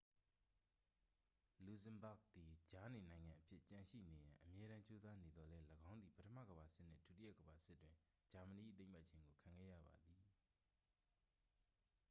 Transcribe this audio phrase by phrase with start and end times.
[1.63, 7.95] လူဇင်ဘာ့ဂ်သည် ကြားနေနိုင်ငံအဖြစ်ကျန်ရှိနေရန် အမြဲတမ်းကြိုးစားနေသော်လည်း ၎င်းသည် ပထမကမ္ဘာစစ်နှင့် ဒုတိယကမ္ဘာစစ်တွင်
[8.31, 10.19] ဂျာမနီ၏သိမ်းပိုက်ခြင်းကို ခံခဲ့ရပါသည်